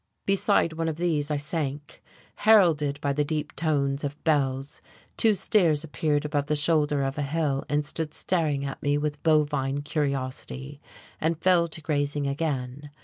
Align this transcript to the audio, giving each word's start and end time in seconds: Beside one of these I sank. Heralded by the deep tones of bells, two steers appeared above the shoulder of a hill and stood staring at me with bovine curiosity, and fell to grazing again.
Beside 0.25 0.73
one 0.73 0.87
of 0.89 0.95
these 0.95 1.29
I 1.29 1.37
sank. 1.37 2.01
Heralded 2.37 2.99
by 3.01 3.13
the 3.13 3.23
deep 3.23 3.55
tones 3.55 4.03
of 4.03 4.21
bells, 4.23 4.81
two 5.15 5.35
steers 5.35 5.83
appeared 5.83 6.25
above 6.25 6.47
the 6.47 6.55
shoulder 6.55 7.03
of 7.03 7.19
a 7.19 7.21
hill 7.21 7.63
and 7.69 7.85
stood 7.85 8.15
staring 8.15 8.65
at 8.65 8.81
me 8.81 8.97
with 8.97 9.21
bovine 9.21 9.83
curiosity, 9.83 10.81
and 11.19 11.37
fell 11.39 11.67
to 11.67 11.81
grazing 11.81 12.25
again. 12.25 12.89